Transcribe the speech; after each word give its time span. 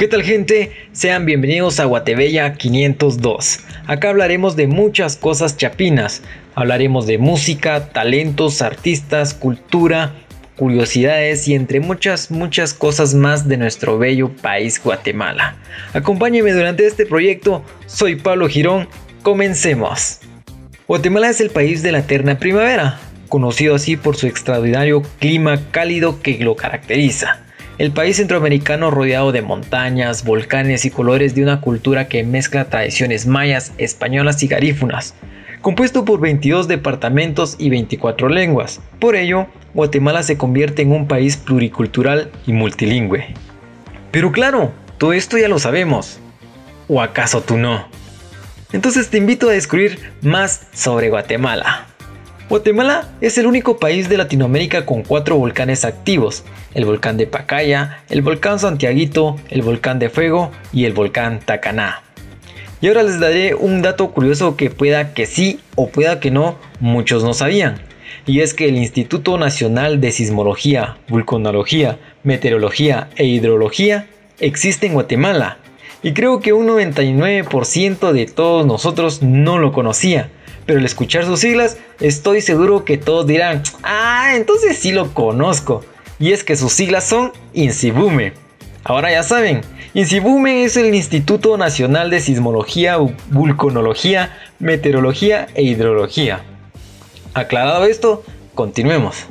¿Qué 0.00 0.08
tal 0.08 0.22
gente? 0.22 0.72
Sean 0.92 1.26
bienvenidos 1.26 1.78
a 1.78 1.84
Guatebella 1.84 2.54
502. 2.54 3.60
Acá 3.86 4.08
hablaremos 4.08 4.56
de 4.56 4.66
muchas 4.66 5.14
cosas 5.14 5.58
chapinas. 5.58 6.22
Hablaremos 6.54 7.06
de 7.06 7.18
música, 7.18 7.90
talentos, 7.92 8.62
artistas, 8.62 9.34
cultura, 9.34 10.14
curiosidades 10.56 11.46
y 11.48 11.54
entre 11.54 11.80
muchas, 11.80 12.30
muchas 12.30 12.72
cosas 12.72 13.12
más 13.12 13.46
de 13.46 13.58
nuestro 13.58 13.98
bello 13.98 14.30
país 14.30 14.82
Guatemala. 14.82 15.56
Acompáñenme 15.92 16.52
durante 16.52 16.86
este 16.86 17.04
proyecto. 17.04 17.62
Soy 17.84 18.16
Pablo 18.16 18.48
Girón. 18.48 18.88
Comencemos. 19.20 20.20
Guatemala 20.88 21.28
es 21.28 21.42
el 21.42 21.50
país 21.50 21.82
de 21.82 21.92
la 21.92 21.98
eterna 21.98 22.38
primavera, 22.38 22.98
conocido 23.28 23.74
así 23.74 23.98
por 23.98 24.16
su 24.16 24.28
extraordinario 24.28 25.02
clima 25.18 25.60
cálido 25.70 26.22
que 26.22 26.38
lo 26.38 26.56
caracteriza 26.56 27.49
el 27.80 27.92
país 27.92 28.18
centroamericano 28.18 28.90
rodeado 28.90 29.32
de 29.32 29.40
montañas, 29.40 30.22
volcanes 30.22 30.84
y 30.84 30.90
colores 30.90 31.34
de 31.34 31.42
una 31.42 31.62
cultura 31.62 32.08
que 32.08 32.22
mezcla 32.22 32.66
tradiciones 32.66 33.26
mayas, 33.26 33.72
españolas 33.78 34.42
y 34.42 34.48
garífunas, 34.48 35.14
compuesto 35.62 36.04
por 36.04 36.20
22 36.20 36.68
departamentos 36.68 37.56
y 37.58 37.70
24 37.70 38.28
lenguas. 38.28 38.82
Por 38.98 39.16
ello, 39.16 39.46
Guatemala 39.72 40.22
se 40.22 40.36
convierte 40.36 40.82
en 40.82 40.92
un 40.92 41.08
país 41.08 41.38
pluricultural 41.38 42.30
y 42.46 42.52
multilingüe. 42.52 43.28
Pero 44.10 44.30
claro, 44.30 44.72
todo 44.98 45.14
esto 45.14 45.38
ya 45.38 45.48
lo 45.48 45.58
sabemos. 45.58 46.20
¿O 46.86 47.00
acaso 47.00 47.40
tú 47.40 47.56
no? 47.56 47.88
Entonces 48.74 49.08
te 49.08 49.16
invito 49.16 49.48
a 49.48 49.52
descubrir 49.52 50.12
más 50.20 50.66
sobre 50.74 51.08
Guatemala. 51.08 51.89
Guatemala 52.50 53.08
es 53.20 53.38
el 53.38 53.46
único 53.46 53.78
país 53.78 54.08
de 54.08 54.16
Latinoamérica 54.16 54.84
con 54.84 55.04
cuatro 55.04 55.36
volcanes 55.36 55.84
activos, 55.84 56.42
el 56.74 56.84
volcán 56.84 57.16
de 57.16 57.28
Pacaya, 57.28 58.02
el 58.10 58.22
volcán 58.22 58.58
Santiaguito, 58.58 59.36
el 59.50 59.62
volcán 59.62 60.00
de 60.00 60.10
Fuego 60.10 60.50
y 60.72 60.84
el 60.84 60.92
volcán 60.92 61.38
Tacaná. 61.38 62.02
Y 62.80 62.88
ahora 62.88 63.04
les 63.04 63.20
daré 63.20 63.54
un 63.54 63.82
dato 63.82 64.10
curioso 64.10 64.56
que 64.56 64.68
pueda 64.68 65.14
que 65.14 65.26
sí 65.26 65.60
o 65.76 65.90
pueda 65.90 66.18
que 66.18 66.32
no, 66.32 66.58
muchos 66.80 67.22
no 67.22 67.34
sabían. 67.34 67.82
Y 68.26 68.40
es 68.40 68.52
que 68.52 68.68
el 68.68 68.78
Instituto 68.78 69.38
Nacional 69.38 70.00
de 70.00 70.10
Sismología, 70.10 70.96
Vulcanología, 71.06 72.00
Meteorología 72.24 73.10
e 73.14 73.26
Hidrología 73.26 74.08
existe 74.40 74.88
en 74.88 74.94
Guatemala. 74.94 75.58
Y 76.02 76.14
creo 76.14 76.40
que 76.40 76.52
un 76.52 76.66
99% 76.66 78.10
de 78.10 78.26
todos 78.26 78.66
nosotros 78.66 79.22
no 79.22 79.58
lo 79.58 79.70
conocía 79.70 80.30
pero 80.66 80.78
al 80.78 80.84
escuchar 80.84 81.24
sus 81.24 81.40
siglas 81.40 81.78
estoy 82.00 82.40
seguro 82.40 82.84
que 82.84 82.98
todos 82.98 83.26
dirán, 83.26 83.62
ah, 83.82 84.32
entonces 84.34 84.78
sí 84.78 84.92
lo 84.92 85.12
conozco. 85.14 85.84
Y 86.18 86.32
es 86.32 86.44
que 86.44 86.56
sus 86.56 86.72
siglas 86.72 87.04
son 87.04 87.32
INSIBUME. 87.54 88.34
Ahora 88.84 89.10
ya 89.10 89.22
saben, 89.22 89.62
INSIBUME 89.94 90.64
es 90.64 90.76
el 90.76 90.94
Instituto 90.94 91.56
Nacional 91.56 92.10
de 92.10 92.20
Sismología, 92.20 92.98
Vulcanología, 93.30 94.36
Meteorología 94.58 95.48
e 95.54 95.62
Hidrología. 95.62 96.42
Aclarado 97.34 97.84
esto, 97.84 98.22
continuemos. 98.54 99.26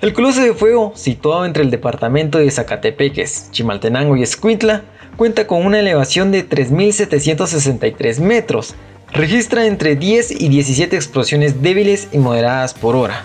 El 0.00 0.12
Coloso 0.12 0.42
de 0.42 0.52
Fuego, 0.52 0.92
situado 0.94 1.46
entre 1.46 1.62
el 1.62 1.70
departamento 1.70 2.38
de 2.38 2.50
Zacatepeques, 2.50 3.48
Chimaltenango 3.52 4.16
y 4.16 4.22
Escuintla, 4.22 4.82
cuenta 5.16 5.46
con 5.46 5.64
una 5.64 5.80
elevación 5.80 6.30
de 6.30 6.46
3.763 6.46 8.20
metros, 8.20 8.74
registra 9.14 9.66
entre 9.66 9.94
10 9.94 10.32
y 10.32 10.48
17 10.48 10.96
explosiones 10.96 11.62
débiles 11.62 12.08
y 12.12 12.18
moderadas 12.18 12.74
por 12.74 12.96
hora. 12.96 13.24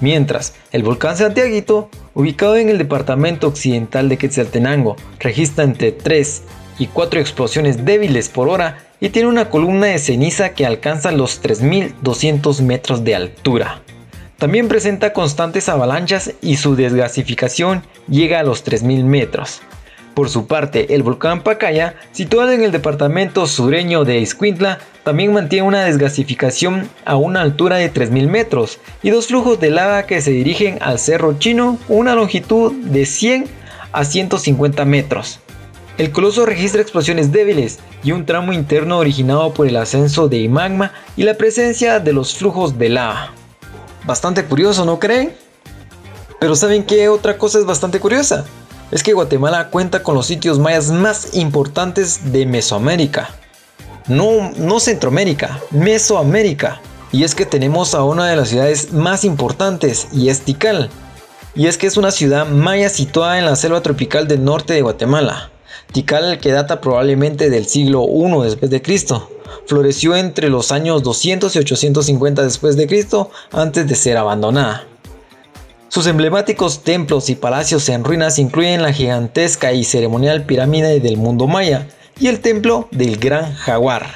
Mientras, 0.00 0.54
el 0.70 0.84
volcán 0.84 1.16
Santiaguito, 1.16 1.90
ubicado 2.14 2.56
en 2.56 2.68
el 2.68 2.78
departamento 2.78 3.48
occidental 3.48 4.08
de 4.08 4.18
Quetzaltenango, 4.18 4.96
registra 5.18 5.64
entre 5.64 5.90
3 5.90 6.42
y 6.78 6.86
4 6.86 7.18
explosiones 7.20 7.84
débiles 7.84 8.28
por 8.28 8.48
hora 8.48 8.78
y 9.00 9.08
tiene 9.08 9.28
una 9.28 9.50
columna 9.50 9.86
de 9.86 9.98
ceniza 9.98 10.50
que 10.50 10.64
alcanza 10.64 11.10
los 11.10 11.42
3.200 11.42 12.62
metros 12.62 13.02
de 13.02 13.16
altura. 13.16 13.82
También 14.38 14.68
presenta 14.68 15.12
constantes 15.12 15.68
avalanchas 15.68 16.34
y 16.40 16.56
su 16.56 16.76
desgasificación 16.76 17.82
llega 18.08 18.38
a 18.38 18.44
los 18.44 18.64
3.000 18.64 19.02
metros. 19.04 19.60
Por 20.16 20.30
su 20.30 20.46
parte, 20.46 20.94
el 20.94 21.02
volcán 21.02 21.42
Pacaya, 21.42 21.96
situado 22.12 22.50
en 22.52 22.62
el 22.62 22.72
departamento 22.72 23.46
sureño 23.46 24.06
de 24.06 24.22
Escuintla, 24.22 24.78
también 25.04 25.34
mantiene 25.34 25.68
una 25.68 25.84
desgasificación 25.84 26.88
a 27.04 27.16
una 27.16 27.42
altura 27.42 27.76
de 27.76 27.92
3.000 27.92 28.26
metros 28.26 28.78
y 29.02 29.10
dos 29.10 29.26
flujos 29.26 29.60
de 29.60 29.68
lava 29.68 30.06
que 30.06 30.22
se 30.22 30.30
dirigen 30.30 30.78
al 30.80 30.98
Cerro 30.98 31.38
Chino 31.38 31.78
una 31.88 32.14
longitud 32.14 32.72
de 32.72 33.04
100 33.04 33.44
a 33.92 34.06
150 34.06 34.86
metros. 34.86 35.40
El 35.98 36.12
coloso 36.12 36.46
registra 36.46 36.80
explosiones 36.80 37.30
débiles 37.30 37.78
y 38.02 38.12
un 38.12 38.24
tramo 38.24 38.54
interno 38.54 38.96
originado 38.96 39.52
por 39.52 39.66
el 39.66 39.76
ascenso 39.76 40.30
de 40.30 40.48
magma 40.48 40.92
y 41.18 41.24
la 41.24 41.34
presencia 41.34 42.00
de 42.00 42.14
los 42.14 42.34
flujos 42.34 42.78
de 42.78 42.88
lava. 42.88 43.34
Bastante 44.06 44.46
curioso, 44.46 44.86
¿no 44.86 44.98
creen? 44.98 45.34
Pero 46.40 46.56
¿saben 46.56 46.84
qué 46.84 47.10
otra 47.10 47.36
cosa 47.36 47.58
es 47.58 47.66
bastante 47.66 48.00
curiosa? 48.00 48.46
Es 48.90 49.02
que 49.02 49.12
Guatemala 49.12 49.70
cuenta 49.70 50.02
con 50.02 50.14
los 50.14 50.26
sitios 50.26 50.58
mayas 50.58 50.90
más 50.90 51.34
importantes 51.34 52.32
de 52.32 52.46
Mesoamérica. 52.46 53.30
No, 54.06 54.52
no 54.56 54.78
Centroamérica, 54.78 55.60
Mesoamérica. 55.70 56.80
Y 57.12 57.24
es 57.24 57.34
que 57.34 57.46
tenemos 57.46 57.94
a 57.94 58.04
una 58.04 58.28
de 58.28 58.36
las 58.36 58.48
ciudades 58.48 58.92
más 58.92 59.24
importantes 59.24 60.08
y 60.12 60.28
es 60.28 60.42
Tikal. 60.42 60.90
Y 61.54 61.66
es 61.66 61.78
que 61.78 61.86
es 61.86 61.96
una 61.96 62.10
ciudad 62.10 62.46
maya 62.46 62.88
situada 62.88 63.38
en 63.38 63.46
la 63.46 63.56
selva 63.56 63.82
tropical 63.82 64.28
del 64.28 64.44
norte 64.44 64.74
de 64.74 64.82
Guatemala. 64.82 65.50
Tikal, 65.92 66.38
que 66.38 66.52
data 66.52 66.80
probablemente 66.80 67.48
del 67.48 67.66
siglo 67.66 68.04
I 68.08 68.44
después 68.44 68.70
de 68.70 68.82
Cristo, 68.82 69.30
floreció 69.66 70.14
entre 70.14 70.50
los 70.50 70.72
años 70.72 71.02
200 71.02 71.54
y 71.56 71.58
850 71.58 72.42
después 72.42 72.76
de 72.76 72.86
Cristo 72.86 73.30
antes 73.52 73.88
de 73.88 73.94
ser 73.94 74.16
abandonada. 74.16 74.86
Sus 75.96 76.08
emblemáticos 76.08 76.84
templos 76.84 77.30
y 77.30 77.36
palacios 77.36 77.88
en 77.88 78.04
ruinas 78.04 78.38
incluyen 78.38 78.82
la 78.82 78.92
gigantesca 78.92 79.72
y 79.72 79.82
ceremonial 79.82 80.44
pirámide 80.44 81.00
del 81.00 81.16
mundo 81.16 81.46
maya 81.46 81.88
y 82.20 82.26
el 82.26 82.40
templo 82.40 82.86
del 82.90 83.16
Gran 83.16 83.54
Jaguar. 83.54 84.06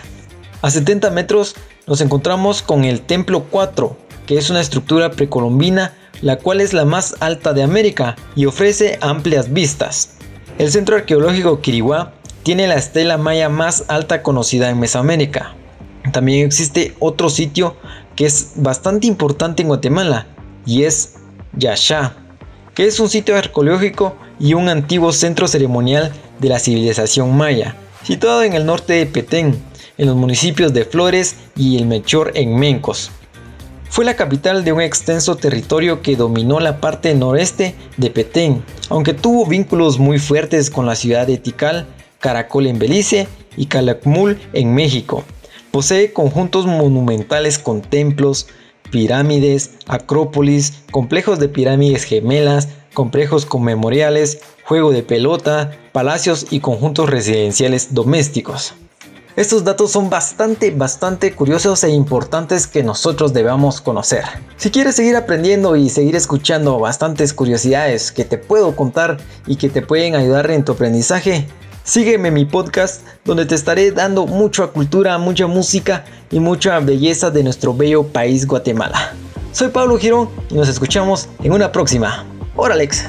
A 0.60 0.70
70 0.70 1.08
metros 1.08 1.56
nos 1.86 2.02
encontramos 2.02 2.60
con 2.60 2.84
el 2.84 3.00
Templo 3.00 3.46
4, 3.50 3.96
que 4.26 4.36
es 4.36 4.50
una 4.50 4.60
estructura 4.60 5.12
precolombina 5.12 5.94
la 6.20 6.36
cual 6.36 6.60
es 6.60 6.74
la 6.74 6.84
más 6.84 7.16
alta 7.20 7.54
de 7.54 7.62
América 7.62 8.14
y 8.36 8.44
ofrece 8.44 8.98
amplias 9.00 9.50
vistas. 9.50 10.16
El 10.58 10.70
centro 10.70 10.96
arqueológico 10.96 11.62
Quiriguá 11.62 12.12
tiene 12.42 12.68
la 12.68 12.74
estela 12.74 13.16
maya 13.16 13.48
más 13.48 13.86
alta 13.88 14.22
conocida 14.22 14.68
en 14.68 14.80
Mesoamérica. 14.80 15.54
También 16.12 16.44
existe 16.44 16.94
otro 16.98 17.30
sitio 17.30 17.74
que 18.16 18.26
es 18.26 18.52
bastante 18.56 19.06
importante 19.06 19.62
en 19.62 19.68
Guatemala 19.68 20.26
y 20.66 20.82
es 20.82 21.14
Yashá, 21.52 22.14
que 22.74 22.86
es 22.86 23.00
un 23.00 23.08
sitio 23.08 23.36
arqueológico 23.36 24.16
y 24.38 24.54
un 24.54 24.68
antiguo 24.68 25.12
centro 25.12 25.48
ceremonial 25.48 26.12
de 26.38 26.48
la 26.48 26.58
civilización 26.58 27.36
maya, 27.36 27.76
situado 28.02 28.42
en 28.42 28.54
el 28.54 28.66
norte 28.66 28.94
de 28.94 29.06
Petén, 29.06 29.60
en 29.98 30.06
los 30.06 30.16
municipios 30.16 30.72
de 30.72 30.84
Flores 30.84 31.36
y 31.56 31.76
El 31.76 31.86
Mechor 31.86 32.32
en 32.34 32.58
Mencos. 32.58 33.10
Fue 33.90 34.04
la 34.04 34.14
capital 34.14 34.64
de 34.64 34.72
un 34.72 34.80
extenso 34.80 35.36
territorio 35.36 36.00
que 36.00 36.16
dominó 36.16 36.60
la 36.60 36.80
parte 36.80 37.12
noreste 37.14 37.74
de 37.96 38.10
Petén, 38.10 38.62
aunque 38.88 39.14
tuvo 39.14 39.44
vínculos 39.46 39.98
muy 39.98 40.18
fuertes 40.18 40.70
con 40.70 40.86
la 40.86 40.94
ciudad 40.94 41.26
de 41.26 41.38
Tikal, 41.38 41.86
Caracol 42.20 42.66
en 42.68 42.78
Belice 42.78 43.26
y 43.56 43.66
Calakmul 43.66 44.38
en 44.52 44.74
México. 44.74 45.24
Posee 45.72 46.12
conjuntos 46.12 46.66
monumentales 46.66 47.58
con 47.58 47.82
templos, 47.82 48.46
pirámides, 48.90 49.72
acrópolis, 49.86 50.82
complejos 50.90 51.38
de 51.38 51.48
pirámides 51.48 52.04
gemelas, 52.04 52.68
complejos 52.94 53.46
conmemoriales, 53.46 54.40
juego 54.64 54.90
de 54.90 55.02
pelota, 55.02 55.72
palacios 55.92 56.46
y 56.50 56.60
conjuntos 56.60 57.08
residenciales 57.08 57.94
domésticos. 57.94 58.74
Estos 59.36 59.64
datos 59.64 59.92
son 59.92 60.10
bastante, 60.10 60.72
bastante 60.72 61.32
curiosos 61.32 61.84
e 61.84 61.90
importantes 61.90 62.66
que 62.66 62.82
nosotros 62.82 63.32
debamos 63.32 63.80
conocer. 63.80 64.24
Si 64.56 64.70
quieres 64.70 64.96
seguir 64.96 65.14
aprendiendo 65.16 65.76
y 65.76 65.88
seguir 65.88 66.16
escuchando 66.16 66.78
bastantes 66.80 67.32
curiosidades 67.32 68.10
que 68.10 68.24
te 68.24 68.38
puedo 68.38 68.74
contar 68.74 69.18
y 69.46 69.56
que 69.56 69.68
te 69.68 69.82
pueden 69.82 70.16
ayudar 70.16 70.50
en 70.50 70.64
tu 70.64 70.72
aprendizaje, 70.72 71.46
Sígueme 71.84 72.28
en 72.28 72.34
mi 72.34 72.44
podcast 72.44 73.02
donde 73.24 73.46
te 73.46 73.54
estaré 73.54 73.90
dando 73.90 74.26
mucha 74.26 74.66
cultura, 74.68 75.18
mucha 75.18 75.46
música 75.46 76.04
y 76.30 76.38
mucha 76.38 76.78
belleza 76.78 77.30
de 77.30 77.42
nuestro 77.42 77.74
bello 77.74 78.06
país 78.06 78.46
Guatemala. 78.46 79.14
Soy 79.52 79.68
Pablo 79.68 79.98
Girón 79.98 80.28
y 80.50 80.54
nos 80.54 80.68
escuchamos 80.68 81.28
en 81.42 81.52
una 81.52 81.72
próxima. 81.72 82.24
Hola 82.54 82.74
Alex. 82.74 83.04